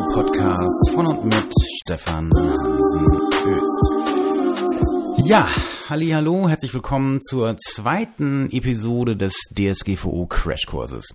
Datenschutzguru-Podcast 0.00 0.90
von 0.94 1.06
und 1.06 1.24
mit 1.24 1.52
Stefan 1.82 2.30
Hansen 2.34 3.06
Öst. 3.46 3.84
Ja, 5.28 5.46
hallo, 5.88 6.48
herzlich 6.48 6.72
willkommen 6.72 7.20
zur 7.20 7.56
zweiten 7.58 8.50
Episode 8.50 9.16
des 9.16 9.34
DSGVO 9.54 10.26
Crashkurses. 10.26 11.14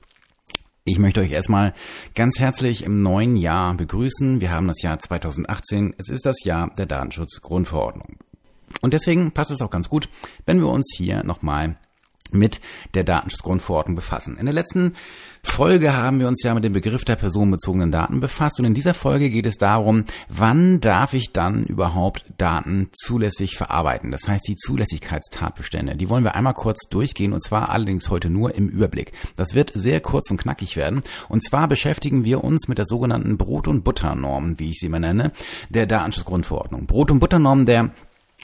Ich 0.84 1.00
möchte 1.00 1.22
euch 1.22 1.32
erstmal 1.32 1.74
ganz 2.14 2.40
herzlich 2.40 2.84
im 2.84 3.02
neuen 3.02 3.36
Jahr 3.38 3.74
begrüßen. 3.76 4.40
Wir 4.40 4.52
haben 4.52 4.68
das 4.68 4.84
Jahr 4.84 5.00
2018. 5.00 5.96
Es 5.98 6.10
ist 6.10 6.26
das 6.26 6.44
Jahr 6.44 6.70
der 6.78 6.86
Datenschutzgrundverordnung. 6.86 8.18
Und 8.82 8.94
deswegen 8.94 9.32
passt 9.32 9.52
es 9.52 9.62
auch 9.62 9.72
ganz 9.72 9.90
gut, 9.90 10.10
wenn 10.46 10.60
wir 10.60 10.70
uns 10.70 10.94
hier 10.96 11.24
nochmal 11.24 11.78
mit 12.36 12.62
der 12.94 13.04
Datenschutzgrundverordnung 13.04 13.96
befassen. 13.96 14.38
In 14.38 14.46
der 14.46 14.54
letzten 14.54 14.94
Folge 15.46 15.96
haben 15.96 16.20
wir 16.20 16.28
uns 16.28 16.44
ja 16.44 16.54
mit 16.54 16.64
dem 16.64 16.74
Begriff 16.74 17.06
der 17.06 17.16
personenbezogenen 17.16 17.92
Daten 17.92 18.20
befasst 18.20 18.60
und 18.60 18.66
in 18.66 18.74
dieser 18.74 18.94
Folge 18.94 19.30
geht 19.30 19.46
es 19.46 19.58
darum, 19.58 20.06
wann 20.28 20.82
darf 20.82 21.14
ich 21.14 21.32
dann 21.32 21.64
überhaupt 21.64 22.26
Daten 22.38 22.90
zulässig 22.92 23.56
verarbeiten? 23.56 24.12
Das 24.12 24.28
heißt, 24.28 24.48
die 24.48 24.56
Zulässigkeitstatbestände, 24.56 25.96
die 25.96 26.10
wollen 26.10 26.24
wir 26.24 26.36
einmal 26.36 26.56
kurz 26.56 26.90
durchgehen 26.90 27.32
und 27.32 27.42
zwar 27.42 27.70
allerdings 27.70 28.10
heute 28.10 28.30
nur 28.30 28.56
im 28.56 28.68
Überblick. 28.68 29.14
Das 29.36 29.54
wird 29.54 29.72
sehr 29.76 30.02
kurz 30.02 30.30
und 30.32 30.38
knackig 30.38 30.76
werden 30.76 31.02
und 31.30 31.44
zwar 31.44 31.68
beschäftigen 31.68 32.26
wir 32.26 32.44
uns 32.44 32.68
mit 32.68 32.80
der 32.80 32.86
sogenannten 32.86 33.38
Brot- 33.38 33.68
und 33.68 33.84
Butternorm, 33.84 34.60
wie 34.60 34.72
ich 34.72 34.80
sie 34.80 34.90
mal 34.90 35.00
nenne, 35.00 35.32
der 35.70 35.86
Datenschutzgrundverordnung. 35.86 36.88
Brot- 36.88 37.12
und 37.12 37.20
Butternorm 37.20 37.66
der 37.66 37.92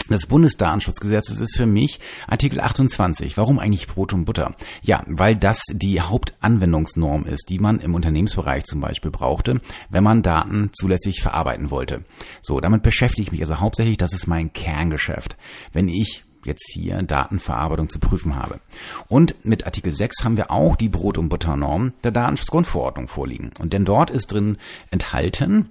des 0.10 0.28
Bundesdatenschutzgesetzes 0.28 1.40
ist 1.40 1.56
für 1.56 1.66
mich 1.66 2.00
Artikel 2.28 2.60
28. 2.60 3.38
Warum 3.38 3.60
eigentlich 3.60 3.88
Brot 3.88 4.14
und 4.14 4.26
Butter? 4.26 4.56
Ja, 4.82 5.04
weil 5.08 5.36
das 5.36 5.64
die 5.72 6.02
Hauptanwendungsnorm 6.02 7.26
ist, 7.26 7.50
die 7.50 7.60
man 7.60 7.80
im 7.80 7.96
Unternehmensbereich 7.96 8.66
zum 8.66 8.82
Beispiel 8.82 9.12
brauchte, 9.12 9.62
wenn 9.90 10.04
man 10.04 10.22
Daten 10.22 10.70
zulässig 10.74 11.22
verarbeiten 11.22 11.72
wollte. 11.72 12.04
So, 12.42 12.60
damit 12.60 12.84
beschäftige 12.84 13.24
ich 13.24 13.32
mich 13.32 13.42
also 13.42 13.60
hauptsächlich, 13.60 13.98
das 13.98 14.14
ist 14.14 14.28
mein 14.28 14.54
Kerngeschäft. 14.54 15.38
Wenn 15.72 15.88
ich 15.88 16.24
jetzt 16.44 16.72
hier 16.74 17.04
Datenverarbeitung 17.04 17.90
zu 17.90 18.00
prüfen 18.00 18.36
habe. 18.36 18.60
Und 19.08 19.36
mit 19.46 19.66
Artikel 19.66 19.92
6 19.92 20.24
haben 20.24 20.38
wir 20.38 20.50
auch 20.50 20.76
die 20.76 20.90
Brot- 20.90 21.20
und 21.20 21.30
Butternorm 21.30 21.94
der 22.04 22.12
Datenschutzgrundverordnung 22.12 23.08
vorliegen. 23.08 23.52
Und 23.60 23.74
denn 23.74 23.86
dort 23.86 24.10
ist 24.10 24.32
drin 24.32 24.58
enthalten, 24.90 25.70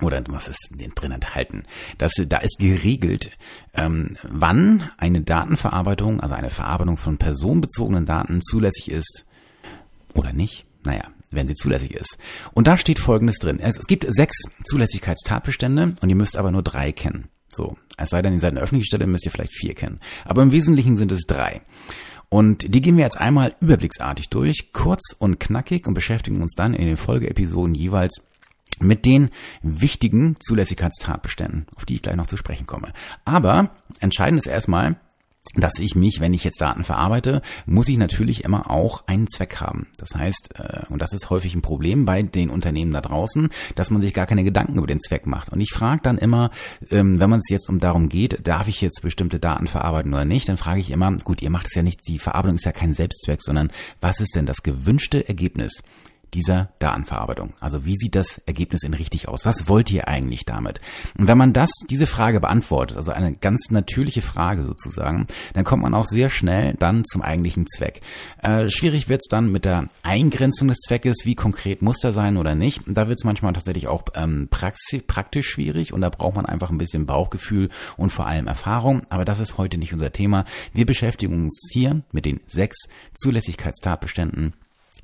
oder 0.00 0.22
was 0.28 0.48
ist 0.48 0.70
drin 0.94 1.12
enthalten? 1.12 1.64
Das, 1.98 2.12
da 2.26 2.38
ist 2.38 2.58
geregelt, 2.58 3.30
ähm, 3.74 4.16
wann 4.24 4.90
eine 4.98 5.20
Datenverarbeitung, 5.20 6.20
also 6.20 6.34
eine 6.34 6.50
Verarbeitung 6.50 6.96
von 6.96 7.16
personenbezogenen 7.16 8.04
Daten 8.04 8.40
zulässig 8.42 8.90
ist 8.90 9.24
oder 10.14 10.32
nicht. 10.32 10.66
Naja, 10.82 11.04
wenn 11.30 11.46
sie 11.46 11.54
zulässig 11.54 11.94
ist. 11.94 12.18
Und 12.52 12.66
da 12.66 12.76
steht 12.76 12.98
Folgendes 12.98 13.38
drin. 13.38 13.58
Es, 13.60 13.78
es 13.78 13.86
gibt 13.86 14.06
sechs 14.08 14.36
Zulässigkeitstatbestände 14.64 15.94
und 16.00 16.08
ihr 16.08 16.16
müsst 16.16 16.36
aber 16.36 16.50
nur 16.50 16.62
drei 16.62 16.92
kennen. 16.92 17.28
So, 17.48 17.76
es 17.96 18.10
sei 18.10 18.20
denn, 18.20 18.34
ihr 18.34 18.40
seid 18.40 18.52
eine 18.52 18.60
öffentliche 18.60 18.86
Stelle, 18.86 19.06
müsst 19.06 19.24
ihr 19.24 19.30
vielleicht 19.30 19.54
vier 19.54 19.74
kennen. 19.74 20.00
Aber 20.24 20.42
im 20.42 20.52
Wesentlichen 20.52 20.96
sind 20.96 21.12
es 21.12 21.22
drei. 21.26 21.62
Und 22.28 22.74
die 22.74 22.80
gehen 22.80 22.96
wir 22.96 23.04
jetzt 23.04 23.18
einmal 23.18 23.54
überblicksartig 23.60 24.28
durch, 24.28 24.72
kurz 24.72 25.14
und 25.16 25.38
knackig 25.38 25.86
und 25.86 25.94
beschäftigen 25.94 26.42
uns 26.42 26.54
dann 26.54 26.74
in 26.74 26.86
den 26.86 26.96
Folgeepisoden 26.96 27.74
jeweils 27.74 28.22
mit 28.80 29.06
den 29.06 29.30
wichtigen 29.62 30.36
Zulässigkeitstatbeständen, 30.40 31.66
auf 31.76 31.84
die 31.84 31.94
ich 31.94 32.02
gleich 32.02 32.16
noch 32.16 32.26
zu 32.26 32.36
sprechen 32.36 32.66
komme. 32.66 32.92
Aber 33.24 33.70
entscheidend 34.00 34.38
ist 34.38 34.46
erstmal, 34.46 34.96
dass 35.56 35.78
ich 35.78 35.94
mich, 35.94 36.20
wenn 36.20 36.34
ich 36.34 36.42
jetzt 36.42 36.60
Daten 36.60 36.82
verarbeite, 36.84 37.42
muss 37.66 37.88
ich 37.88 37.98
natürlich 37.98 38.44
immer 38.44 38.70
auch 38.70 39.06
einen 39.06 39.28
Zweck 39.28 39.60
haben. 39.60 39.86
Das 39.98 40.14
heißt, 40.16 40.50
äh, 40.56 40.82
und 40.88 41.00
das 41.00 41.12
ist 41.12 41.30
häufig 41.30 41.54
ein 41.54 41.62
Problem 41.62 42.04
bei 42.04 42.22
den 42.22 42.50
Unternehmen 42.50 42.92
da 42.92 43.00
draußen, 43.00 43.50
dass 43.76 43.90
man 43.90 44.00
sich 44.00 44.14
gar 44.14 44.26
keine 44.26 44.42
Gedanken 44.42 44.78
über 44.78 44.86
den 44.86 45.00
Zweck 45.00 45.26
macht. 45.26 45.50
Und 45.50 45.60
ich 45.60 45.70
frage 45.70 46.00
dann 46.02 46.18
immer, 46.18 46.50
ähm, 46.90 47.20
wenn 47.20 47.30
man 47.30 47.38
es 47.38 47.50
jetzt 47.50 47.68
um 47.68 47.78
darum 47.78 48.08
geht, 48.08 48.46
darf 48.46 48.68
ich 48.68 48.80
jetzt 48.80 49.02
bestimmte 49.02 49.38
Daten 49.38 49.66
verarbeiten 49.66 50.12
oder 50.12 50.24
nicht, 50.24 50.48
dann 50.48 50.56
frage 50.56 50.80
ich 50.80 50.90
immer, 50.90 51.12
gut, 51.18 51.40
ihr 51.42 51.50
macht 51.50 51.66
es 51.66 51.74
ja 51.74 51.82
nicht, 51.82 52.00
die 52.08 52.18
Verarbeitung 52.18 52.56
ist 52.56 52.64
ja 52.66 52.72
kein 52.72 52.92
Selbstzweck, 52.92 53.40
sondern 53.42 53.70
was 54.00 54.20
ist 54.20 54.34
denn 54.34 54.46
das 54.46 54.62
gewünschte 54.62 55.28
Ergebnis? 55.28 55.82
Dieser 56.34 56.70
Datenverarbeitung. 56.80 57.54
Also 57.60 57.84
wie 57.84 57.96
sieht 57.96 58.14
das 58.14 58.38
Ergebnis 58.46 58.82
in 58.82 58.94
richtig 58.94 59.28
aus? 59.28 59.44
Was 59.44 59.68
wollt 59.68 59.90
ihr 59.90 60.08
eigentlich 60.08 60.44
damit? 60.44 60.80
Und 61.16 61.28
wenn 61.28 61.38
man 61.38 61.52
das, 61.52 61.70
diese 61.88 62.06
Frage 62.06 62.40
beantwortet, 62.40 62.96
also 62.96 63.12
eine 63.12 63.34
ganz 63.34 63.70
natürliche 63.70 64.20
Frage 64.20 64.64
sozusagen, 64.64 65.26
dann 65.54 65.64
kommt 65.64 65.82
man 65.82 65.94
auch 65.94 66.06
sehr 66.06 66.30
schnell 66.30 66.74
dann 66.78 67.04
zum 67.04 67.22
eigentlichen 67.22 67.66
Zweck. 67.66 68.00
Äh, 68.42 68.68
schwierig 68.68 69.08
wird 69.08 69.20
es 69.22 69.28
dann 69.28 69.50
mit 69.52 69.64
der 69.64 69.88
Eingrenzung 70.02 70.68
des 70.68 70.78
Zweckes, 70.80 71.18
wie 71.24 71.34
konkret 71.34 71.82
muss 71.82 71.98
der 71.98 72.12
sein 72.12 72.36
oder 72.36 72.54
nicht. 72.54 72.82
Da 72.86 73.08
wird 73.08 73.18
es 73.18 73.24
manchmal 73.24 73.52
tatsächlich 73.52 73.86
auch 73.86 74.04
ähm, 74.14 74.48
praktisch 74.50 75.46
schwierig 75.46 75.92
und 75.92 76.00
da 76.00 76.10
braucht 76.10 76.36
man 76.36 76.46
einfach 76.46 76.70
ein 76.70 76.78
bisschen 76.78 77.06
Bauchgefühl 77.06 77.70
und 77.96 78.10
vor 78.10 78.26
allem 78.26 78.48
Erfahrung. 78.48 79.02
Aber 79.08 79.24
das 79.24 79.40
ist 79.40 79.56
heute 79.58 79.78
nicht 79.78 79.92
unser 79.92 80.12
Thema. 80.12 80.44
Wir 80.72 80.86
beschäftigen 80.86 81.44
uns 81.44 81.68
hier 81.72 82.02
mit 82.12 82.26
den 82.26 82.40
sechs 82.46 82.76
Zulässigkeitstatbeständen 83.14 84.54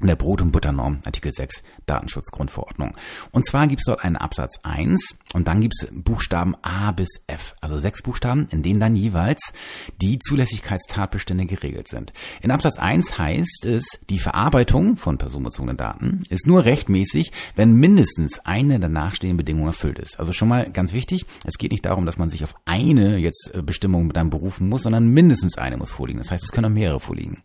der 0.07 0.17
Brot- 0.17 0.43
und 0.43 0.53
Butternorm, 0.53 1.01
Artikel 1.05 1.33
6 1.33 1.63
Datenschutzgrundverordnung. 1.87 2.97
Und 3.33 3.45
zwar 3.45 3.67
gibt 3.67 3.81
es 3.81 3.87
dort 3.87 4.05
einen 4.05 4.17
Absatz 4.17 4.61
1 4.63 5.19
und 5.35 5.49
dann 5.49 5.61
gibt 5.61 5.75
es 5.75 5.89
Buchstaben 5.93 6.55
A 6.63 6.93
bis 6.93 7.09
F, 7.27 7.55
also 7.61 7.79
sechs 7.79 8.03
Buchstaben, 8.03 8.47
in 8.51 8.63
denen 8.63 8.81
dann 8.81 8.97
jeweils 8.97 9.53
die 10.01 10.19
Zulässigkeitstatbestände 10.19 11.47
geregelt 11.47 11.89
sind. 11.89 12.13
In 12.41 12.51
Absatz 12.51 12.79
1 12.79 13.19
heißt 13.19 13.67
es, 13.67 13.85
die 14.09 14.19
Verarbeitung 14.19 14.97
von 14.97 15.19
personenbezogenen 15.19 15.77
Daten 15.77 16.23
ist 16.29 16.47
nur 16.47 16.65
rechtmäßig, 16.65 17.33
wenn 17.57 17.73
mindestens 17.75 18.39
eine 18.45 18.79
der 18.79 18.89
nachstehenden 18.89 19.37
Bedingungen 19.37 19.69
erfüllt 19.69 19.99
ist. 19.99 20.19
Also 20.19 20.33
schon 20.33 20.49
mal 20.49 20.71
ganz 20.71 20.93
wichtig, 20.93 21.27
es 21.45 21.59
geht 21.59 21.73
nicht 21.73 21.87
darum, 21.87 22.07
dass 22.07 22.19
man 22.19 22.29
sich 22.29 22.45
auf 22.45 22.55
eine 22.65 23.19
jetzt 23.19 23.51
äh, 23.55 23.63
Bestimmung 23.63 24.07
mit 24.07 24.17
einem 24.17 24.31
berufen 24.31 24.69
muss, 24.69 24.83
sondern 24.83 25.09
mindestens 25.09 25.59
eine 25.59 25.77
muss 25.77 25.91
vorliegen. 25.91 26.19
Das 26.21 26.31
heißt, 26.31 26.45
es 26.45 26.53
können 26.53 26.67
auch 26.67 26.75
mehrere 26.75 27.01
vorliegen. 27.01 27.43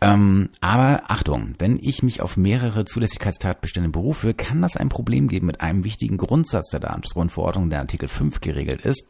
Ähm, 0.00 0.50
aber 0.60 1.02
Achtung, 1.08 1.54
wenn 1.58 1.76
ich 1.76 2.02
mich 2.02 2.20
auf 2.20 2.36
mehrere 2.36 2.84
Zulässigkeitstatbestände 2.84 3.90
berufe, 3.90 4.34
kann 4.34 4.62
das 4.62 4.76
ein 4.76 4.88
Problem 4.88 5.28
geben 5.28 5.46
mit 5.46 5.60
einem 5.60 5.84
wichtigen 5.84 6.16
Grundsatz 6.16 6.70
der 6.70 6.80
Datenschutzgrundverordnung, 6.80 7.70
der 7.70 7.80
Artikel 7.80 8.08
5 8.08 8.40
geregelt 8.40 8.82
ist, 8.82 9.04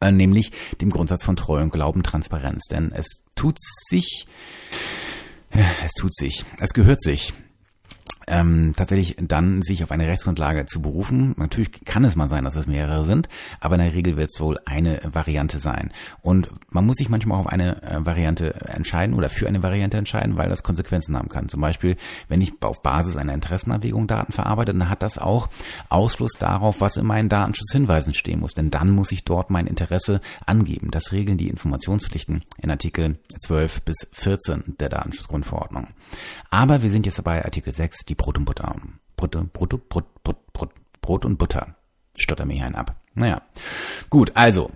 äh, 0.00 0.10
nämlich 0.10 0.52
dem 0.80 0.90
Grundsatz 0.90 1.24
von 1.24 1.36
Treu 1.36 1.62
und 1.62 1.70
Glauben, 1.70 2.02
Transparenz. 2.02 2.64
Denn 2.70 2.92
es 2.92 3.22
tut 3.34 3.56
sich, 3.60 4.26
es 5.84 5.92
tut 5.92 6.14
sich, 6.14 6.44
es 6.60 6.72
gehört 6.72 7.02
sich, 7.02 7.32
ähm, 8.28 8.72
tatsächlich 8.76 9.16
dann 9.20 9.62
sich 9.62 9.82
auf 9.82 9.90
eine 9.90 10.06
Rechtsgrundlage 10.06 10.66
zu 10.66 10.82
berufen. 10.82 11.34
Natürlich 11.36 11.84
kann 11.84 12.04
es 12.04 12.16
mal 12.16 12.28
sein, 12.28 12.44
dass 12.44 12.56
es 12.56 12.66
mehrere 12.66 13.04
sind, 13.04 13.28
aber 13.60 13.76
in 13.76 13.82
der 13.82 13.94
Regel 13.94 14.16
wird 14.16 14.30
es 14.32 14.40
wohl 14.40 14.58
eine 14.64 15.00
Variante 15.04 15.58
sein. 15.58 15.92
Und 16.22 16.48
man 16.70 16.84
muss 16.84 16.96
sich 16.96 17.08
manchmal 17.08 17.38
auch 17.38 17.46
auf 17.46 17.52
eine 17.52 17.82
äh, 17.82 18.04
Variante 18.04 18.54
entscheiden 18.66 19.14
oder 19.14 19.28
für 19.28 19.48
eine 19.48 19.62
Variante 19.62 19.96
entscheiden, 19.96 20.36
weil 20.36 20.48
das 20.48 20.62
Konsequenzen 20.62 21.16
haben 21.16 21.28
kann. 21.28 21.48
Zum 21.48 21.60
Beispiel, 21.60 21.96
wenn 22.28 22.40
ich 22.40 22.52
auf 22.60 22.82
Basis 22.82 23.16
einer 23.16 23.34
Interessenabwägung 23.34 24.06
Daten 24.06 24.32
verarbeite, 24.32 24.72
dann 24.72 24.90
hat 24.90 25.02
das 25.02 25.18
auch 25.18 25.48
Ausfluss 25.88 26.32
darauf, 26.38 26.80
was 26.80 26.96
in 26.96 27.06
meinen 27.06 27.28
Datenschutzhinweisen 27.28 28.14
stehen 28.14 28.40
muss. 28.40 28.52
Denn 28.52 28.70
dann 28.70 28.90
muss 28.90 29.12
ich 29.12 29.24
dort 29.24 29.50
mein 29.50 29.66
Interesse 29.66 30.20
angeben. 30.44 30.90
Das 30.90 31.12
regeln 31.12 31.38
die 31.38 31.48
Informationspflichten 31.48 32.42
in 32.58 32.70
Artikel 32.70 33.18
12 33.40 33.82
bis 33.82 34.08
14 34.12 34.76
der 34.78 34.88
Datenschutzgrundverordnung. 34.88 35.88
Aber 36.50 36.82
wir 36.82 36.90
sind 36.90 37.06
jetzt 37.06 37.22
bei 37.24 37.44
Artikel 37.44 37.72
6, 37.72 38.04
die 38.06 38.14
Brot 38.18 38.36
und 38.36 38.44
Butter. 38.44 38.76
Brot, 39.16 39.30
Brot, 39.54 39.88
Brot, 39.88 40.22
Brot, 40.22 40.52
Brot, 40.52 40.70
Brot 41.00 41.24
und 41.24 41.38
Butter. 41.38 41.74
Stotter 42.14 42.44
mir 42.44 42.54
hier 42.54 42.66
einen 42.66 42.74
ab. 42.74 42.96
Naja. 43.14 43.40
Gut, 44.10 44.32
also. 44.34 44.70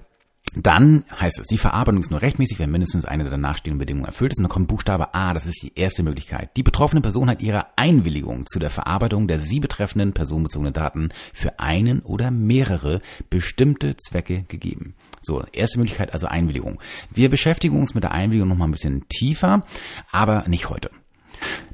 Dann 0.54 1.04
heißt 1.18 1.38
es, 1.38 1.46
die 1.46 1.56
Verarbeitung 1.56 2.00
ist 2.00 2.10
nur 2.10 2.20
rechtmäßig, 2.20 2.58
wenn 2.58 2.70
mindestens 2.70 3.06
eine 3.06 3.24
der 3.24 3.38
nachstehenden 3.38 3.78
Bedingungen 3.78 4.04
erfüllt 4.04 4.32
ist. 4.32 4.38
Und 4.38 4.42
dann 4.42 4.50
kommt 4.50 4.68
Buchstabe 4.68 5.14
A, 5.14 5.32
das 5.32 5.46
ist 5.46 5.62
die 5.62 5.72
erste 5.76 6.02
Möglichkeit. 6.02 6.50
Die 6.58 6.62
betroffene 6.62 7.00
Person 7.00 7.30
hat 7.30 7.40
ihre 7.40 7.66
Einwilligung 7.76 8.46
zu 8.46 8.58
der 8.58 8.68
Verarbeitung 8.68 9.28
der 9.28 9.38
sie 9.38 9.60
betreffenden 9.60 10.12
personenbezogenen 10.12 10.74
Daten 10.74 11.08
für 11.32 11.58
einen 11.58 12.00
oder 12.00 12.30
mehrere 12.30 13.00
bestimmte 13.30 13.96
Zwecke 13.96 14.42
gegeben. 14.42 14.94
So, 15.22 15.42
erste 15.52 15.78
Möglichkeit 15.78 16.12
also 16.12 16.26
Einwilligung. 16.26 16.80
Wir 17.10 17.30
beschäftigen 17.30 17.80
uns 17.80 17.94
mit 17.94 18.04
der 18.04 18.12
Einwilligung 18.12 18.50
nochmal 18.50 18.68
ein 18.68 18.72
bisschen 18.72 19.08
tiefer, 19.08 19.64
aber 20.10 20.46
nicht 20.48 20.68
heute. 20.68 20.90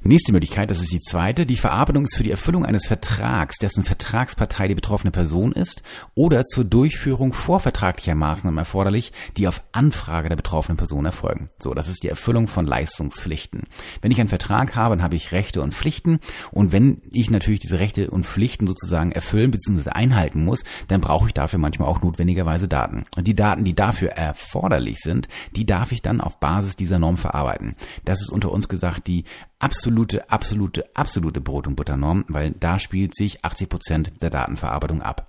Nächste 0.02 0.32
Möglichkeit, 0.32 0.70
das 0.70 0.80
ist 0.80 0.92
die 0.92 1.00
zweite, 1.00 1.44
die 1.44 1.56
Verarbeitung 1.56 2.04
ist 2.04 2.16
für 2.16 2.22
die 2.22 2.30
Erfüllung 2.30 2.64
eines 2.64 2.86
Vertrags, 2.86 3.56
dessen 3.58 3.84
Vertragspartei 3.84 4.68
die 4.68 4.74
betroffene 4.74 5.10
Person 5.10 5.52
ist, 5.52 5.82
oder 6.14 6.44
zur 6.44 6.64
Durchführung 6.64 7.32
vorvertraglicher 7.32 8.14
Maßnahmen 8.14 8.58
erforderlich, 8.58 9.12
die 9.36 9.48
auf 9.48 9.62
Anfrage 9.72 10.28
der 10.28 10.36
betroffenen 10.36 10.76
Person 10.76 11.04
erfolgen. 11.04 11.50
So, 11.58 11.74
das 11.74 11.88
ist 11.88 12.04
die 12.04 12.08
Erfüllung 12.08 12.48
von 12.48 12.66
Leistungspflichten. 12.66 13.64
Wenn 14.00 14.10
ich 14.10 14.20
einen 14.20 14.28
Vertrag 14.28 14.76
habe, 14.76 14.96
dann 14.96 15.02
habe 15.02 15.16
ich 15.16 15.32
Rechte 15.32 15.60
und 15.60 15.74
Pflichten 15.74 16.20
und 16.52 16.72
wenn 16.72 17.02
ich 17.10 17.30
natürlich 17.30 17.60
diese 17.60 17.78
Rechte 17.78 18.10
und 18.10 18.24
Pflichten 18.24 18.66
sozusagen 18.66 19.12
erfüllen 19.12 19.50
bzw. 19.50 19.90
einhalten 19.90 20.44
muss, 20.44 20.64
dann 20.86 21.00
brauche 21.00 21.26
ich 21.26 21.34
dafür 21.34 21.58
manchmal 21.58 21.88
auch 21.88 22.02
notwendigerweise 22.02 22.68
Daten. 22.68 23.04
Und 23.16 23.26
die 23.26 23.34
Daten, 23.34 23.64
die 23.64 23.74
dafür 23.74 24.10
erforderlich 24.10 25.00
sind, 25.00 25.28
die 25.54 25.66
darf 25.66 25.92
ich 25.92 26.02
dann 26.02 26.20
auf 26.20 26.40
Basis 26.40 26.76
dieser 26.76 26.98
Norm 26.98 27.16
verarbeiten. 27.16 27.74
Das 28.04 28.22
ist 28.22 28.30
unter 28.30 28.52
uns 28.52 28.68
gesagt 28.68 29.06
die 29.06 29.24
absolute, 29.58 30.31
absolute, 30.31 30.84
absolute 30.94 31.40
Brot- 31.40 31.66
und 31.66 31.76
Butternorm, 31.76 32.25
weil 32.28 32.52
da 32.52 32.78
spielt 32.78 33.14
sich 33.14 33.44
80 33.44 33.69
Prozent 33.69 34.12
der 34.22 34.31
Datenverarbeitung 34.31 35.02
ab. 35.02 35.28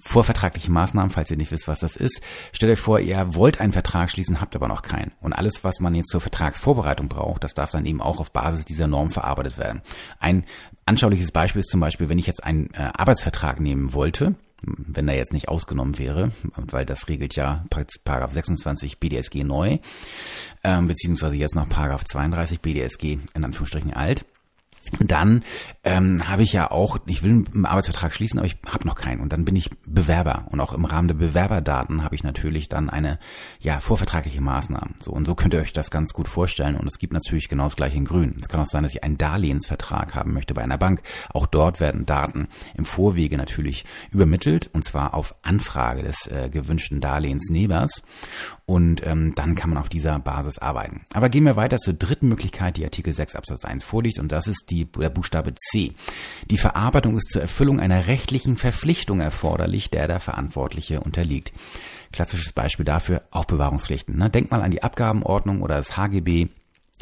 Vorvertragliche 0.00 0.70
Maßnahmen, 0.70 1.10
falls 1.10 1.30
ihr 1.30 1.36
nicht 1.36 1.50
wisst, 1.50 1.66
was 1.66 1.80
das 1.80 1.96
ist. 1.96 2.20
Stellt 2.52 2.72
euch 2.72 2.78
vor, 2.78 3.00
ihr 3.00 3.34
wollt 3.34 3.60
einen 3.60 3.72
Vertrag 3.72 4.10
schließen, 4.10 4.40
habt 4.40 4.54
aber 4.54 4.68
noch 4.68 4.82
keinen. 4.82 5.12
Und 5.20 5.32
alles, 5.32 5.64
was 5.64 5.80
man 5.80 5.94
jetzt 5.94 6.10
zur 6.10 6.20
Vertragsvorbereitung 6.20 7.08
braucht, 7.08 7.42
das 7.42 7.54
darf 7.54 7.70
dann 7.70 7.86
eben 7.86 8.00
auch 8.00 8.20
auf 8.20 8.32
Basis 8.32 8.64
dieser 8.64 8.86
Norm 8.86 9.10
verarbeitet 9.10 9.58
werden. 9.58 9.82
Ein 10.18 10.44
anschauliches 10.86 11.32
Beispiel 11.32 11.60
ist 11.60 11.70
zum 11.70 11.80
Beispiel, 11.80 12.08
wenn 12.08 12.18
ich 12.18 12.26
jetzt 12.26 12.44
einen 12.44 12.72
äh, 12.74 12.90
Arbeitsvertrag 12.94 13.60
nehmen 13.60 13.92
wollte, 13.92 14.34
wenn 14.62 15.08
er 15.08 15.16
jetzt 15.16 15.32
nicht 15.32 15.48
ausgenommen 15.48 15.98
wäre, 15.98 16.32
weil 16.56 16.84
das 16.84 17.08
regelt 17.08 17.36
ja 17.36 17.64
Paragraph 18.04 18.32
26 18.32 18.98
BDSG 18.98 19.44
neu, 19.44 19.78
ähm, 20.64 20.86
beziehungsweise 20.86 21.36
jetzt 21.36 21.54
noch 21.54 21.68
Paragraph 21.68 22.04
32 22.04 22.60
BDSG 22.60 23.18
in 23.34 23.44
Anführungsstrichen 23.44 23.92
alt 23.92 24.24
dann 24.98 25.44
ähm, 25.84 26.28
habe 26.28 26.42
ich 26.42 26.52
ja 26.52 26.70
auch, 26.70 26.98
ich 27.06 27.22
will 27.22 27.44
einen 27.54 27.66
Arbeitsvertrag 27.66 28.12
schließen, 28.12 28.38
aber 28.38 28.46
ich 28.46 28.56
habe 28.66 28.86
noch 28.86 28.96
keinen. 28.96 29.20
Und 29.20 29.32
dann 29.32 29.44
bin 29.44 29.56
ich 29.56 29.70
Bewerber. 29.86 30.46
Und 30.50 30.60
auch 30.60 30.72
im 30.72 30.84
Rahmen 30.84 31.08
der 31.08 31.14
Bewerberdaten 31.14 32.02
habe 32.02 32.14
ich 32.14 32.24
natürlich 32.24 32.68
dann 32.68 32.90
eine 32.90 33.18
ja 33.60 33.80
vorvertragliche 33.80 34.40
Maßnahme. 34.40 34.94
So 34.98 35.12
und 35.12 35.26
so 35.26 35.34
könnt 35.34 35.54
ihr 35.54 35.60
euch 35.60 35.72
das 35.72 35.90
ganz 35.90 36.12
gut 36.12 36.28
vorstellen. 36.28 36.76
Und 36.76 36.86
es 36.86 36.98
gibt 36.98 37.12
natürlich 37.12 37.48
genau 37.48 37.64
das 37.64 37.76
gleiche 37.76 37.96
in 37.96 38.04
Grün. 38.04 38.36
Es 38.40 38.48
kann 38.48 38.60
auch 38.60 38.66
sein, 38.66 38.82
dass 38.82 38.92
ich 38.92 39.04
einen 39.04 39.18
Darlehensvertrag 39.18 40.14
haben 40.14 40.32
möchte 40.32 40.54
bei 40.54 40.62
einer 40.62 40.78
Bank. 40.78 41.02
Auch 41.32 41.46
dort 41.46 41.80
werden 41.80 42.06
Daten 42.06 42.48
im 42.76 42.84
Vorwege 42.84 43.36
natürlich 43.36 43.84
übermittelt 44.10 44.70
und 44.72 44.84
zwar 44.84 45.14
auf 45.14 45.34
Anfrage 45.42 46.02
des 46.02 46.26
äh, 46.26 46.50
gewünschten 46.50 47.00
Darlehensnehmers. 47.00 48.02
Und 48.66 49.04
ähm, 49.04 49.34
dann 49.34 49.56
kann 49.56 49.70
man 49.70 49.78
auf 49.78 49.88
dieser 49.88 50.20
Basis 50.20 50.58
arbeiten. 50.58 51.00
Aber 51.12 51.28
gehen 51.28 51.42
wir 51.44 51.56
weiter 51.56 51.78
zur 51.78 51.94
dritten 51.94 52.28
Möglichkeit, 52.28 52.76
die 52.76 52.84
Artikel 52.84 53.12
6 53.12 53.34
Absatz 53.34 53.64
1 53.64 53.82
vorliegt. 53.82 54.20
Und 54.20 54.30
das 54.30 54.46
ist 54.46 54.70
die, 54.70 54.79
der 54.84 55.10
Buchstabe 55.10 55.54
C. 55.54 55.94
Die 56.50 56.58
Verarbeitung 56.58 57.16
ist 57.16 57.30
zur 57.30 57.42
Erfüllung 57.42 57.80
einer 57.80 58.06
rechtlichen 58.06 58.56
Verpflichtung 58.56 59.20
erforderlich, 59.20 59.90
der 59.90 60.06
der 60.06 60.20
Verantwortliche 60.20 61.00
unterliegt. 61.00 61.52
Klassisches 62.12 62.52
Beispiel 62.52 62.84
dafür 62.84 63.22
Aufbewahrungspflichten. 63.30 64.16
Ne? 64.16 64.30
Denkt 64.30 64.50
mal 64.50 64.62
an 64.62 64.70
die 64.70 64.82
Abgabenordnung 64.82 65.62
oder 65.62 65.76
das 65.76 65.96
HGB. 65.96 66.48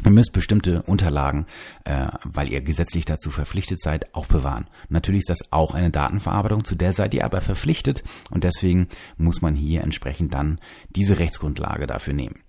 Ihr 0.05 0.11
müsst 0.11 0.31
bestimmte 0.31 0.81
Unterlagen, 0.83 1.45
äh, 1.83 2.07
weil 2.23 2.49
ihr 2.49 2.61
gesetzlich 2.61 3.03
dazu 3.03 3.31
verpflichtet 3.31 3.81
seid, 3.81 4.13
aufbewahren. 4.15 4.67
Natürlich 4.87 5.21
ist 5.21 5.29
das 5.29 5.51
auch 5.51 5.73
eine 5.73 5.89
Datenverarbeitung, 5.89 6.63
zu 6.63 6.75
der 6.75 6.93
seid 6.93 7.13
ihr 7.13 7.25
aber 7.25 7.41
verpflichtet 7.41 8.03
und 8.29 8.45
deswegen 8.45 8.87
muss 9.17 9.41
man 9.41 9.55
hier 9.55 9.81
entsprechend 9.81 10.33
dann 10.33 10.61
diese 10.89 11.19
Rechtsgrundlage 11.19 11.85
dafür 11.85 12.13
nehmen. 12.13 12.39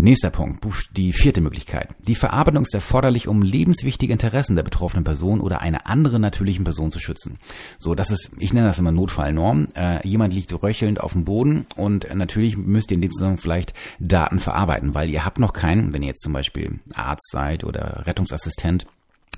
Nächster 0.00 0.30
Punkt, 0.30 0.66
die 0.96 1.12
vierte 1.12 1.40
Möglichkeit. 1.40 1.88
Die 2.00 2.16
Verarbeitung 2.16 2.64
ist 2.64 2.74
erforderlich, 2.74 3.28
um 3.28 3.42
lebenswichtige 3.42 4.12
Interessen 4.12 4.56
der 4.56 4.64
betroffenen 4.64 5.04
Person 5.04 5.40
oder 5.40 5.60
einer 5.60 5.86
anderen 5.86 6.20
natürlichen 6.20 6.64
Person 6.64 6.90
zu 6.90 6.98
schützen. 6.98 7.38
So, 7.78 7.94
das 7.94 8.10
ist, 8.10 8.32
ich 8.38 8.52
nenne 8.52 8.66
das 8.66 8.78
immer 8.78 8.92
Notfallnorm. 8.92 9.68
Äh, 9.74 10.06
jemand 10.06 10.34
liegt 10.34 10.52
röchelnd 10.62 11.00
auf 11.00 11.12
dem 11.12 11.24
Boden 11.24 11.66
und 11.76 12.12
natürlich 12.12 12.56
müsst 12.56 12.90
ihr 12.90 12.96
in 12.96 13.02
dem 13.02 13.12
Zusammenhang 13.12 13.38
vielleicht 13.38 13.72
Daten 14.00 14.40
verarbeiten, 14.40 14.94
weil 14.94 15.08
ihr 15.10 15.24
habt 15.24 15.38
noch 15.38 15.52
keinen, 15.52 15.92
wenn 15.92 16.02
ihr 16.02 16.08
jetzt 16.08 16.22
zum 16.22 16.32
Beispiel 16.32 16.80
Arzt 16.94 17.30
seid 17.30 17.62
oder 17.62 18.02
Rettungsassistent, 18.06 18.86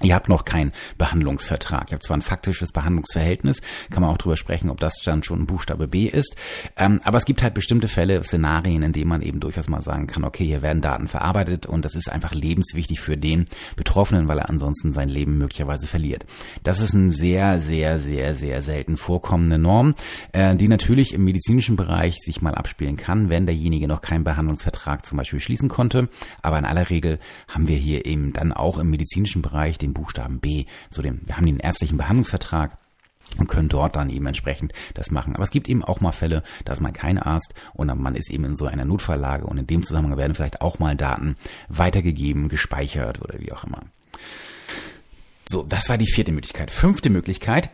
Ihr 0.02 0.14
habt 0.14 0.28
noch 0.28 0.44
keinen 0.44 0.72
Behandlungsvertrag. 0.98 1.90
Ihr 1.90 1.94
habt 1.94 2.02
zwar 2.02 2.18
ein 2.18 2.22
faktisches 2.22 2.70
Behandlungsverhältnis, 2.70 3.62
kann 3.90 4.02
man 4.02 4.10
auch 4.10 4.18
drüber 4.18 4.36
sprechen, 4.36 4.68
ob 4.68 4.78
das 4.78 5.00
dann 5.02 5.22
schon 5.22 5.46
Buchstabe 5.46 5.88
B 5.88 6.04
ist. 6.04 6.36
Ähm, 6.76 7.00
aber 7.02 7.16
es 7.16 7.24
gibt 7.24 7.42
halt 7.42 7.54
bestimmte 7.54 7.88
Fälle, 7.88 8.22
Szenarien, 8.22 8.82
in 8.82 8.92
denen 8.92 9.08
man 9.08 9.22
eben 9.22 9.40
durchaus 9.40 9.68
mal 9.68 9.80
sagen 9.80 10.06
kann, 10.06 10.24
okay, 10.24 10.44
hier 10.44 10.60
werden 10.60 10.82
Daten 10.82 11.08
verarbeitet 11.08 11.64
und 11.64 11.86
das 11.86 11.94
ist 11.94 12.10
einfach 12.10 12.34
lebenswichtig 12.34 13.00
für 13.00 13.16
den 13.16 13.46
Betroffenen, 13.74 14.28
weil 14.28 14.38
er 14.38 14.50
ansonsten 14.50 14.92
sein 14.92 15.08
Leben 15.08 15.38
möglicherweise 15.38 15.86
verliert. 15.86 16.26
Das 16.62 16.80
ist 16.80 16.94
eine 16.94 17.10
sehr, 17.12 17.60
sehr, 17.60 17.98
sehr, 17.98 18.34
sehr 18.34 18.60
selten 18.60 18.98
vorkommende 18.98 19.56
Norm, 19.56 19.94
äh, 20.32 20.56
die 20.56 20.68
natürlich 20.68 21.14
im 21.14 21.24
medizinischen 21.24 21.76
Bereich 21.76 22.16
sich 22.18 22.42
mal 22.42 22.54
abspielen 22.54 22.96
kann, 22.96 23.30
wenn 23.30 23.46
derjenige 23.46 23.88
noch 23.88 24.02
keinen 24.02 24.24
Behandlungsvertrag 24.24 25.06
zum 25.06 25.16
Beispiel 25.16 25.40
schließen 25.40 25.70
konnte. 25.70 26.10
Aber 26.42 26.58
in 26.58 26.66
aller 26.66 26.90
Regel 26.90 27.18
haben 27.48 27.66
wir 27.66 27.76
hier 27.76 28.04
eben 28.04 28.34
dann 28.34 28.52
auch 28.52 28.78
im 28.78 28.90
medizinischen 28.90 29.40
Bereich 29.40 29.78
den 29.78 29.85
Buchstaben 29.92 30.40
B, 30.40 30.66
so 30.90 31.02
dem, 31.02 31.20
wir 31.24 31.36
haben 31.36 31.46
den 31.46 31.60
ärztlichen 31.60 31.98
Behandlungsvertrag 31.98 32.76
und 33.38 33.48
können 33.48 33.68
dort 33.68 33.96
dann 33.96 34.10
eben 34.10 34.26
entsprechend 34.26 34.72
das 34.94 35.10
machen. 35.10 35.34
Aber 35.34 35.44
es 35.44 35.50
gibt 35.50 35.68
eben 35.68 35.84
auch 35.84 36.00
mal 36.00 36.12
Fälle, 36.12 36.42
da 36.64 36.72
ist 36.72 36.80
man 36.80 36.92
kein 36.92 37.18
Arzt 37.18 37.54
und 37.74 37.94
man 38.00 38.14
ist 38.14 38.30
eben 38.30 38.44
in 38.44 38.56
so 38.56 38.66
einer 38.66 38.84
Notfalllage 38.84 39.46
und 39.46 39.58
in 39.58 39.66
dem 39.66 39.82
Zusammenhang 39.82 40.18
werden 40.18 40.34
vielleicht 40.34 40.60
auch 40.60 40.78
mal 40.78 40.96
Daten 40.96 41.36
weitergegeben, 41.68 42.48
gespeichert 42.48 43.20
oder 43.20 43.40
wie 43.40 43.52
auch 43.52 43.64
immer. 43.64 43.82
So, 45.48 45.62
das 45.62 45.88
war 45.88 45.98
die 45.98 46.10
vierte 46.10 46.32
Möglichkeit. 46.32 46.70
Fünfte 46.70 47.10
Möglichkeit, 47.10 47.70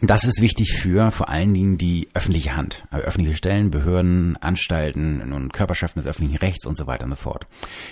das 0.00 0.24
ist 0.24 0.40
wichtig 0.40 0.74
für 0.74 1.10
vor 1.10 1.28
allen 1.28 1.54
Dingen 1.54 1.76
die 1.76 2.08
öffentliche 2.14 2.56
Hand, 2.56 2.84
also 2.90 3.04
öffentliche 3.04 3.36
Stellen, 3.36 3.70
Behörden, 3.70 4.36
Anstalten 4.36 5.32
und 5.32 5.52
Körperschaften 5.52 6.00
des 6.00 6.08
öffentlichen 6.08 6.38
Rechts 6.38 6.66
und 6.66 6.76
so 6.76 6.86
weiter 6.86 7.04
und 7.04 7.10
so 7.10 7.16
fort. 7.16 7.48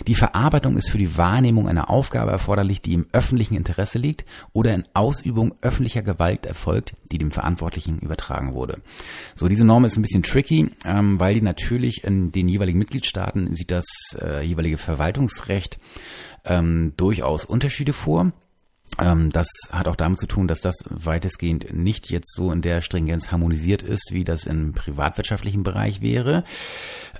Die 0.06 0.14
Verarbeitung 0.14 0.76
ist 0.76 0.88
für 0.88 0.98
die 0.98 1.18
Wahrnehmung 1.18 1.68
einer 1.68 1.90
Aufgabe 1.90 2.30
erforderlich, 2.30 2.80
die 2.80 2.94
im 2.94 3.06
öffentlichen 3.12 3.56
Interesse 3.56 3.98
liegt 3.98 4.24
oder 4.52 4.72
in 4.72 4.84
Ausübung 4.94 5.54
öffentlicher 5.62 6.02
Gewalt 6.02 6.46
erfolgt, 6.46 6.94
die 7.10 7.18
dem 7.18 7.32
Verantwortlichen 7.32 7.98
übertragen 7.98 8.54
wurde. 8.54 8.80
So, 9.34 9.48
diese 9.48 9.64
Norm 9.64 9.84
ist 9.84 9.96
ein 9.96 10.02
bisschen 10.02 10.22
tricky, 10.22 10.70
ähm, 10.84 11.18
weil 11.18 11.34
die 11.34 11.42
natürlich 11.42 12.04
in 12.04 12.30
den 12.30 12.48
jeweiligen 12.48 12.78
Mitgliedstaaten 12.78 13.52
sieht 13.52 13.72
das 13.72 13.84
äh, 14.20 14.46
jeweilige 14.46 14.78
Verwaltungsrecht 14.78 15.78
ähm, 16.44 16.92
durchaus 16.96 17.44
Unterschiede 17.44 17.92
vor. 17.92 18.32
Ähm, 18.98 19.30
das 19.30 19.48
hat 19.70 19.88
auch 19.88 19.96
damit 19.96 20.18
zu 20.18 20.26
tun, 20.26 20.48
dass 20.48 20.60
das 20.60 20.76
weitestgehend 20.88 21.74
nicht 21.74 22.10
jetzt 22.10 22.34
so 22.34 22.50
in 22.52 22.62
der 22.62 22.80
Stringenz 22.80 23.30
harmonisiert 23.30 23.82
ist, 23.82 24.10
wie 24.12 24.24
das 24.24 24.44
im 24.46 24.72
privatwirtschaftlichen 24.72 25.62
Bereich 25.62 26.00
wäre. 26.00 26.44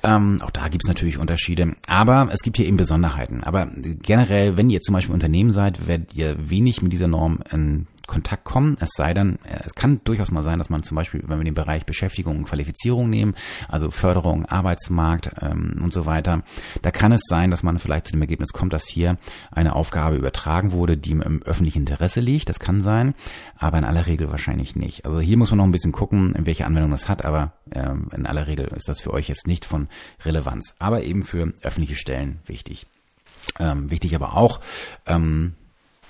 Ähm, 0.02 0.40
auch 0.42 0.50
da 0.50 0.68
gibt 0.68 0.84
es 0.84 0.88
natürlich 0.88 1.18
Unterschiede, 1.18 1.76
aber 1.86 2.28
es 2.32 2.42
gibt 2.42 2.56
hier 2.56 2.66
eben 2.66 2.76
Besonderheiten. 2.76 3.44
Aber 3.44 3.68
generell, 4.02 4.56
wenn 4.56 4.70
ihr 4.70 4.80
zum 4.80 4.94
Beispiel 4.94 5.14
Unternehmen 5.14 5.52
seid, 5.52 5.86
werdet 5.86 6.14
ihr 6.14 6.50
wenig 6.50 6.82
mit 6.82 6.92
dieser 6.92 7.08
Norm 7.08 7.40
in 7.50 7.86
Kontakt 8.06 8.44
kommen. 8.44 8.76
Es 8.80 8.90
sei 8.94 9.14
denn, 9.14 9.38
äh, 9.44 9.60
es 9.64 9.74
kann 9.74 10.00
durchaus 10.04 10.30
mal 10.30 10.42
sein, 10.42 10.58
dass 10.58 10.70
man 10.70 10.82
zum 10.82 10.96
Beispiel, 10.96 11.22
wenn 11.26 11.38
wir 11.38 11.44
den 11.44 11.54
Bereich 11.54 11.86
Beschäftigung 11.86 12.38
und 12.38 12.44
Qualifizierung 12.44 13.10
nehmen, 13.10 13.34
also 13.68 13.90
Förderung, 13.90 14.46
Arbeitsmarkt 14.46 15.30
ähm, 15.40 15.80
und 15.82 15.92
so 15.92 16.06
weiter, 16.06 16.42
da 16.82 16.90
kann 16.90 17.12
es 17.12 17.22
sein, 17.28 17.50
dass 17.50 17.62
man 17.62 17.78
vielleicht 17.78 18.06
zu 18.06 18.12
dem 18.12 18.22
Ergebnis 18.22 18.52
kommt, 18.52 18.72
dass 18.72 18.86
hier 18.86 19.18
eine 19.50 19.74
Aufgabe 19.74 20.16
übertragen 20.16 20.72
wurde, 20.72 20.96
die 20.96 21.12
im 21.12 21.42
öffentlichen 21.42 21.80
Interesse 21.80 22.20
liegt. 22.20 22.48
Das 22.48 22.60
kann 22.60 22.80
sein, 22.80 23.14
aber 23.58 23.78
in 23.78 23.84
aller 23.84 24.06
Regel 24.06 24.30
wahrscheinlich 24.30 24.76
nicht. 24.76 25.04
Also 25.04 25.20
hier 25.20 25.36
muss 25.36 25.50
man 25.50 25.58
noch 25.58 25.64
ein 25.64 25.72
bisschen 25.72 25.92
gucken, 25.92 26.34
in 26.34 26.46
welche 26.46 26.66
Anwendung 26.66 26.90
das 26.90 27.08
hat, 27.08 27.24
aber 27.24 27.52
ähm, 27.72 28.08
in 28.14 28.26
aller 28.26 28.46
Regel 28.46 28.66
ist 28.76 28.88
das 28.88 29.00
für 29.00 29.12
euch 29.12 29.28
jetzt 29.28 29.46
nicht 29.46 29.64
von 29.64 29.88
Relevanz, 30.24 30.74
aber 30.78 31.02
eben 31.02 31.22
für 31.22 31.52
öffentliche 31.62 31.96
Stellen 31.96 32.40
wichtig. 32.46 32.86
Ähm, 33.58 33.90
wichtig 33.90 34.14
aber 34.14 34.36
auch, 34.36 34.60
ähm, 35.06 35.54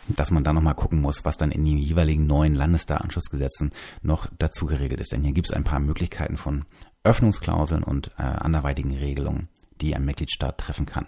dass 0.08 0.30
man 0.30 0.44
da 0.44 0.52
nochmal 0.52 0.74
gucken 0.74 1.00
muss, 1.00 1.24
was 1.24 1.36
dann 1.36 1.50
in 1.50 1.64
den 1.64 1.78
jeweiligen 1.78 2.26
neuen 2.26 2.54
Landesdatenschutzgesetzen 2.54 3.72
noch 4.02 4.28
dazu 4.38 4.66
geregelt 4.66 5.00
ist. 5.00 5.12
Denn 5.12 5.22
hier 5.22 5.32
gibt 5.32 5.48
es 5.48 5.56
ein 5.56 5.64
paar 5.64 5.80
Möglichkeiten 5.80 6.36
von 6.36 6.64
Öffnungsklauseln 7.04 7.82
und 7.82 8.10
äh, 8.18 8.22
anderweitigen 8.22 8.96
Regelungen, 8.96 9.48
die 9.80 9.94
ein 9.94 10.04
Mitgliedstaat 10.04 10.58
treffen 10.58 10.86
kann. 10.86 11.06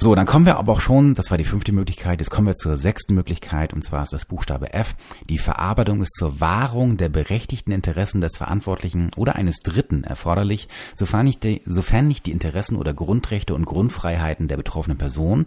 So, 0.00 0.14
dann 0.14 0.26
kommen 0.26 0.46
wir 0.46 0.58
aber 0.58 0.74
auch 0.74 0.80
schon, 0.80 1.14
das 1.14 1.32
war 1.32 1.38
die 1.38 1.44
fünfte 1.44 1.72
Möglichkeit, 1.72 2.20
jetzt 2.20 2.30
kommen 2.30 2.46
wir 2.46 2.54
zur 2.54 2.76
sechsten 2.76 3.16
Möglichkeit 3.16 3.72
und 3.72 3.82
zwar 3.82 4.04
ist 4.04 4.12
das 4.12 4.26
Buchstabe 4.26 4.72
F. 4.72 4.94
Die 5.28 5.38
Verarbeitung 5.38 6.00
ist 6.02 6.14
zur 6.14 6.40
Wahrung 6.40 6.98
der 6.98 7.08
berechtigten 7.08 7.72
Interessen 7.72 8.20
des 8.20 8.36
Verantwortlichen 8.36 9.10
oder 9.16 9.34
eines 9.34 9.56
Dritten 9.56 10.04
erforderlich, 10.04 10.68
sofern 10.94 11.26
nicht 11.26 11.42
die, 11.42 11.62
sofern 11.64 12.06
nicht 12.06 12.26
die 12.26 12.30
Interessen 12.30 12.76
oder 12.76 12.94
Grundrechte 12.94 13.56
und 13.56 13.64
Grundfreiheiten 13.64 14.46
der 14.46 14.56
betroffenen 14.56 14.98
Person, 14.98 15.46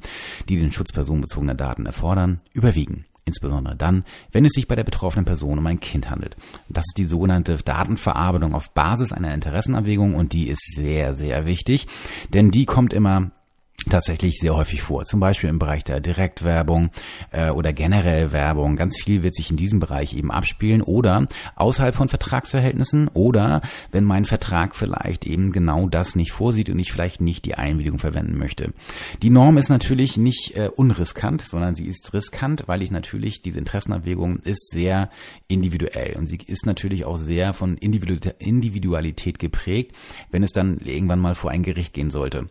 die 0.49 0.59
den 0.59 0.73
Schutz 0.73 0.91
personenbezogener 0.91 1.55
Daten 1.55 1.85
erfordern, 1.85 2.39
überwiegen 2.51 3.05
insbesondere 3.23 3.77
dann, 3.77 4.03
wenn 4.33 4.43
es 4.43 4.51
sich 4.51 4.67
bei 4.67 4.75
der 4.75 4.83
betroffenen 4.83 5.25
Person 5.25 5.59
um 5.59 5.67
ein 5.67 5.79
Kind 5.79 6.09
handelt. 6.09 6.35
Das 6.67 6.83
ist 6.87 6.97
die 6.97 7.05
sogenannte 7.05 7.55
Datenverarbeitung 7.55 8.53
auf 8.53 8.73
Basis 8.73 9.13
einer 9.13 9.33
Interessenabwägung 9.33 10.15
und 10.15 10.33
die 10.33 10.49
ist 10.49 10.73
sehr, 10.75 11.13
sehr 11.13 11.45
wichtig, 11.45 11.87
denn 12.33 12.51
die 12.51 12.65
kommt 12.65 12.91
immer 12.91 13.31
tatsächlich 13.89 14.39
sehr 14.39 14.55
häufig 14.55 14.81
vor. 14.81 15.05
Zum 15.05 15.19
Beispiel 15.19 15.49
im 15.49 15.59
Bereich 15.59 15.83
der 15.83 15.99
Direktwerbung 15.99 16.89
äh, 17.31 17.49
oder 17.49 17.73
generell 17.73 18.31
Werbung. 18.31 18.75
Ganz 18.75 19.01
viel 19.03 19.23
wird 19.23 19.35
sich 19.35 19.51
in 19.51 19.57
diesem 19.57 19.79
Bereich 19.79 20.13
eben 20.13 20.31
abspielen 20.31 20.81
oder 20.81 21.25
außerhalb 21.55 21.95
von 21.95 22.07
Vertragsverhältnissen 22.07 23.07
oder 23.09 23.61
wenn 23.91 24.03
mein 24.03 24.25
Vertrag 24.25 24.75
vielleicht 24.75 25.25
eben 25.25 25.51
genau 25.51 25.87
das 25.87 26.15
nicht 26.15 26.31
vorsieht 26.31 26.69
und 26.69 26.79
ich 26.79 26.91
vielleicht 26.91 27.21
nicht 27.21 27.45
die 27.45 27.55
Einwilligung 27.55 27.99
verwenden 27.99 28.37
möchte. 28.37 28.73
Die 29.21 29.29
Norm 29.29 29.57
ist 29.57 29.69
natürlich 29.69 30.17
nicht 30.17 30.55
äh, 30.55 30.69
unriskant, 30.75 31.41
sondern 31.41 31.75
sie 31.75 31.85
ist 31.85 32.13
riskant, 32.13 32.63
weil 32.67 32.81
ich 32.81 32.91
natürlich 32.91 33.41
diese 33.41 33.59
Interessenabwägung 33.59 34.39
ist 34.39 34.69
sehr 34.71 35.09
individuell 35.47 36.15
und 36.17 36.27
sie 36.27 36.39
ist 36.45 36.65
natürlich 36.65 37.05
auch 37.05 37.17
sehr 37.17 37.53
von 37.53 37.77
Individualität 37.77 39.39
geprägt, 39.39 39.95
wenn 40.29 40.43
es 40.43 40.51
dann 40.51 40.77
irgendwann 40.79 41.19
mal 41.19 41.35
vor 41.35 41.51
ein 41.51 41.63
Gericht 41.63 41.93
gehen 41.93 42.09
sollte. 42.09 42.47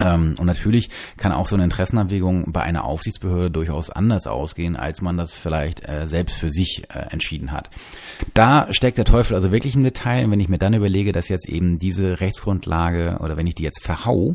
Ähm, 0.00 0.34
und 0.36 0.46
natürlich 0.46 0.90
kann 1.16 1.30
auch 1.30 1.46
so 1.46 1.54
eine 1.54 1.62
Interessenabwägung 1.62 2.50
bei 2.50 2.62
einer 2.62 2.84
Aufsichtsbehörde 2.84 3.52
durchaus 3.52 3.88
anders 3.88 4.26
ausgehen, 4.26 4.74
als 4.74 5.00
man 5.00 5.16
das 5.16 5.32
vielleicht 5.32 5.88
äh, 5.88 6.06
selbst 6.08 6.36
für 6.36 6.50
sich 6.50 6.82
äh, 6.88 6.98
entschieden 7.10 7.52
hat. 7.52 7.70
Da 8.34 8.66
steckt 8.70 8.98
der 8.98 9.04
Teufel 9.04 9.36
also 9.36 9.52
wirklich 9.52 9.76
im 9.76 9.84
Detail. 9.84 10.28
wenn 10.28 10.40
ich 10.40 10.48
mir 10.48 10.58
dann 10.58 10.74
überlege, 10.74 11.12
dass 11.12 11.28
jetzt 11.28 11.48
eben 11.48 11.78
diese 11.78 12.20
Rechtsgrundlage 12.20 13.18
oder 13.20 13.36
wenn 13.36 13.46
ich 13.46 13.54
die 13.54 13.62
jetzt 13.62 13.80
verhau 13.80 14.34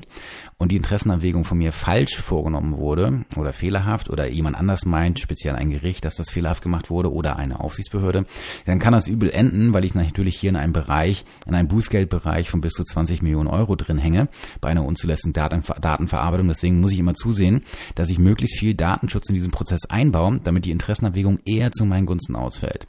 und 0.57 0.71
die 0.71 0.77
Interessenabwägung 0.77 1.43
von 1.43 1.57
mir 1.57 1.73
falsch 1.73 2.15
vorgenommen 2.15 2.77
wurde 2.77 3.25
oder 3.35 3.51
fehlerhaft 3.51 4.09
oder 4.09 4.29
jemand 4.29 4.55
anders 4.55 4.85
meint, 4.85 5.19
speziell 5.19 5.55
ein 5.55 5.69
Gericht, 5.69 6.05
dass 6.05 6.15
das 6.15 6.29
fehlerhaft 6.29 6.63
gemacht 6.63 6.89
wurde 6.89 7.11
oder 7.11 7.35
eine 7.35 7.59
Aufsichtsbehörde, 7.59 8.25
dann 8.65 8.79
kann 8.79 8.93
das 8.93 9.07
übel 9.07 9.29
enden, 9.29 9.73
weil 9.73 9.83
ich 9.83 9.95
natürlich 9.95 10.39
hier 10.39 10.51
in 10.51 10.55
einem 10.55 10.71
Bereich, 10.71 11.25
in 11.45 11.55
einem 11.55 11.67
Bußgeldbereich 11.67 12.49
von 12.49 12.61
bis 12.61 12.73
zu 12.73 12.85
20 12.85 13.21
Millionen 13.21 13.49
Euro 13.49 13.75
drin 13.75 13.97
hänge 13.97 14.29
bei 14.61 14.69
einer 14.69 14.85
unzulässigen 14.85 15.33
Datenverarbeitung. 15.49 16.47
Deswegen 16.47 16.79
muss 16.79 16.91
ich 16.91 16.99
immer 16.99 17.13
zusehen, 17.13 17.63
dass 17.95 18.09
ich 18.09 18.19
möglichst 18.19 18.59
viel 18.59 18.73
Datenschutz 18.73 19.29
in 19.29 19.35
diesen 19.35 19.51
Prozess 19.51 19.89
einbaue, 19.89 20.39
damit 20.43 20.65
die 20.65 20.71
Interessenabwägung 20.71 21.39
eher 21.45 21.71
zu 21.71 21.85
meinen 21.85 22.05
Gunsten 22.05 22.35
ausfällt. 22.35 22.87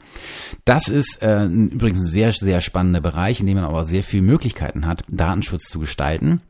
Das 0.65 0.89
ist 0.89 1.23
äh, 1.23 1.45
übrigens 1.45 2.01
ein 2.01 2.07
sehr, 2.07 2.33
sehr 2.33 2.61
spannender 2.61 3.01
Bereich, 3.01 3.41
in 3.41 3.47
dem 3.47 3.57
man 3.57 3.65
aber 3.65 3.85
sehr 3.85 4.03
viele 4.03 4.23
Möglichkeiten 4.23 4.87
hat, 4.87 5.05
Datenschutz 5.09 5.65
zu 5.69 5.79
gestalten 5.79 6.41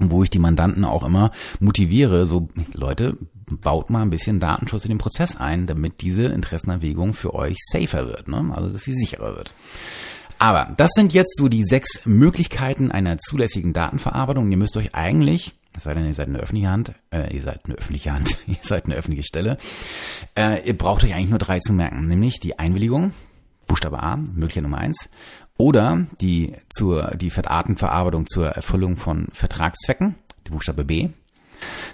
wo 0.00 0.22
ich 0.22 0.30
die 0.30 0.38
Mandanten 0.38 0.84
auch 0.84 1.04
immer 1.04 1.32
motiviere, 1.60 2.26
so 2.26 2.48
Leute, 2.72 3.16
baut 3.50 3.90
mal 3.90 4.02
ein 4.02 4.10
bisschen 4.10 4.40
Datenschutz 4.40 4.84
in 4.84 4.90
den 4.90 4.98
Prozess 4.98 5.36
ein, 5.36 5.66
damit 5.66 6.02
diese 6.02 6.24
Interessenabwägung 6.24 7.14
für 7.14 7.34
euch 7.34 7.56
safer 7.70 8.06
wird, 8.06 8.28
ne? 8.28 8.52
also 8.54 8.70
dass 8.70 8.82
sie 8.82 8.94
sicherer 8.94 9.36
wird. 9.36 9.54
Aber 10.38 10.72
das 10.76 10.90
sind 10.94 11.12
jetzt 11.12 11.36
so 11.36 11.48
die 11.48 11.64
sechs 11.64 12.04
Möglichkeiten 12.04 12.90
einer 12.90 13.18
zulässigen 13.18 13.72
Datenverarbeitung. 13.72 14.50
Ihr 14.50 14.56
müsst 14.56 14.76
euch 14.76 14.94
eigentlich, 14.94 15.54
es 15.76 15.84
sei 15.84 15.94
denn, 15.94 16.06
ihr 16.06 16.14
seid 16.14 16.28
eine 16.28 16.38
öffentliche 16.38 16.70
Hand, 16.70 16.92
äh, 17.10 17.34
ihr 17.34 17.42
seid 17.42 17.64
eine 17.64 17.74
öffentliche 17.74 18.12
Hand, 18.12 18.36
ihr 18.46 18.56
seid 18.62 18.86
eine 18.86 18.94
öffentliche 18.94 19.24
Stelle, 19.24 19.56
äh, 20.36 20.66
ihr 20.66 20.76
braucht 20.76 21.04
euch 21.04 21.14
eigentlich 21.14 21.30
nur 21.30 21.38
drei 21.38 21.58
zu 21.58 21.72
merken, 21.72 22.06
nämlich 22.06 22.38
die 22.40 22.58
Einwilligung, 22.58 23.12
Buchstabe 23.66 24.02
A, 24.02 24.16
Möglichkeit 24.16 24.62
Nummer 24.62 24.78
eins, 24.78 25.08
oder 25.56 26.06
die 26.20 26.54
zur 26.70 27.16
die 27.16 27.28
Datenverarbeitung 27.28 28.26
zur 28.26 28.48
Erfüllung 28.48 28.96
von 28.96 29.26
Vertragszwecken, 29.32 30.14
die 30.46 30.50
Buchstabe 30.52 30.84
B, 30.84 31.08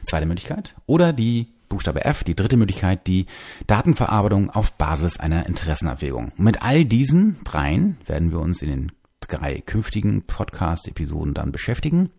zweite 0.05 0.27
Möglichkeit, 0.27 0.75
oder 0.87 1.13
die 1.15 1.54
Buchstabe 1.75 2.05
F, 2.05 2.23
die 2.23 2.37
dritte 2.37 2.57
Möglichkeit, 2.57 3.09
die 3.09 3.27
Datenverarbeitung 3.67 4.49
auf 4.49 4.75
Basis 4.75 5.19
einer 5.19 5.47
Interessenabwägung. 5.47 6.31
mit 6.37 6.63
all 6.63 6.85
diesen 6.85 7.43
dreien 7.43 7.97
werden 8.07 8.31
wir 8.31 8.39
uns 8.39 8.63
in 8.63 8.71
den 8.71 8.93
drei 9.19 9.61
künftigen 9.61 10.23
Podcast-Episoden 10.23 11.35
dann 11.35 11.51
beschäftigen 11.51 12.11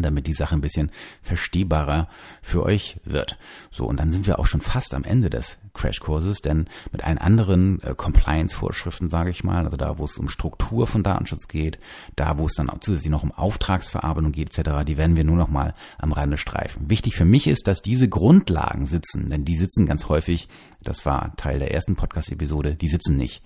damit 0.00 0.26
die 0.26 0.32
Sache 0.32 0.54
ein 0.54 0.62
bisschen 0.62 0.90
verstehbarer 1.20 2.08
für 2.40 2.62
euch 2.62 2.96
wird. 3.04 3.36
So, 3.70 3.84
und 3.84 4.00
dann 4.00 4.10
sind 4.10 4.26
wir 4.26 4.38
auch 4.38 4.46
schon 4.46 4.62
fast 4.62 4.94
am 4.94 5.04
Ende 5.04 5.28
des 5.28 5.58
Crashkurses, 5.74 6.40
denn 6.40 6.66
mit 6.90 7.04
allen 7.04 7.18
anderen 7.18 7.82
äh, 7.82 7.94
Compliance-Vorschriften, 7.94 9.10
sage 9.10 9.30
ich 9.30 9.44
mal, 9.44 9.64
also 9.64 9.76
da, 9.76 9.98
wo 9.98 10.04
es 10.04 10.18
um 10.18 10.28
Struktur 10.28 10.86
von 10.86 11.02
Datenschutz 11.02 11.48
geht, 11.48 11.78
da, 12.16 12.38
wo 12.38 12.46
es 12.46 12.54
dann 12.54 12.70
auch 12.70 12.80
zusätzlich 12.80 13.10
noch 13.10 13.22
um 13.22 13.32
Auftragsverarbeitung 13.32 14.32
geht, 14.32 14.56
etc., 14.56 14.84
die 14.86 14.96
werden 14.96 15.16
wir 15.16 15.24
nur 15.24 15.36
noch 15.36 15.48
mal 15.48 15.74
am 15.98 16.12
Rande 16.12 16.36
streifen. 16.36 16.90
Wichtig 16.90 17.16
für 17.16 17.24
mich 17.24 17.46
ist, 17.46 17.66
dass 17.68 17.82
diese 17.82 18.08
Grundlagen 18.08 18.86
sitzen, 18.86 19.30
denn 19.30 19.44
die 19.44 19.56
sitzen 19.56 19.86
ganz 19.86 20.08
häufig, 20.08 20.48
das 20.82 21.06
war 21.06 21.34
Teil 21.36 21.58
der 21.58 21.72
ersten 21.72 21.96
Podcast-Episode, 21.96 22.74
die 22.74 22.88
sitzen 22.88 23.16
nicht. 23.16 23.42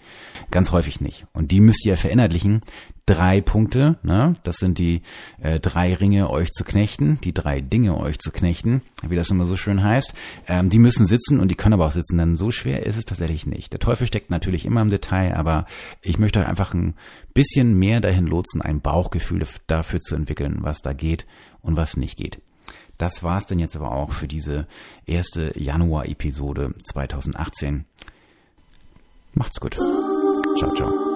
Ganz 0.50 0.72
häufig 0.72 1.00
nicht. 1.00 1.26
Und 1.32 1.52
die 1.52 1.60
müsst 1.60 1.84
ihr 1.86 1.96
verinnerlichen, 1.96 2.62
drei 3.06 3.40
Punkte. 3.40 3.96
Ne? 4.02 4.36
Das 4.42 4.56
sind 4.56 4.78
die 4.78 5.02
äh, 5.40 5.60
drei 5.60 5.94
Ringe, 5.94 6.28
euch 6.28 6.50
zu 6.50 6.64
knechten, 6.64 7.18
die 7.22 7.32
drei 7.32 7.60
Dinge, 7.60 7.98
euch 7.98 8.18
zu 8.18 8.32
knechten, 8.32 8.82
wie 9.06 9.16
das 9.16 9.30
immer 9.30 9.46
so 9.46 9.56
schön 9.56 9.82
heißt. 9.82 10.12
Ähm, 10.48 10.68
die 10.68 10.80
müssen 10.80 11.06
sitzen 11.06 11.40
und 11.40 11.50
die 11.50 11.54
können 11.54 11.75
aber 11.75 11.86
auch 11.86 11.92
sitzen, 11.92 12.18
denn 12.18 12.36
so 12.36 12.50
schwer 12.50 12.84
ist 12.84 12.96
es 12.96 13.04
tatsächlich 13.04 13.46
nicht. 13.46 13.72
Der 13.72 13.80
Teufel 13.80 14.06
steckt 14.06 14.30
natürlich 14.30 14.66
immer 14.66 14.82
im 14.82 14.90
Detail, 14.90 15.36
aber 15.36 15.66
ich 16.02 16.18
möchte 16.18 16.40
euch 16.40 16.48
einfach 16.48 16.75
ein 16.75 16.94
bisschen 17.32 17.78
mehr 17.78 18.00
dahin 18.00 18.26
lotsen, 18.26 18.60
ein 18.60 18.80
Bauchgefühl 18.80 19.46
dafür 19.68 20.00
zu 20.00 20.16
entwickeln, 20.16 20.58
was 20.60 20.78
da 20.82 20.92
geht 20.92 21.26
und 21.62 21.76
was 21.76 21.96
nicht 21.96 22.16
geht. 22.16 22.40
Das 22.98 23.22
war's 23.22 23.46
denn 23.46 23.58
jetzt 23.58 23.76
aber 23.76 23.92
auch 23.92 24.10
für 24.10 24.26
diese 24.26 24.66
erste 25.04 25.52
Januar-Episode 25.58 26.75
2018. 26.82 27.84
Macht's 29.34 29.60
gut. 29.60 29.75
Ciao, 29.75 30.75
ciao. 30.75 31.15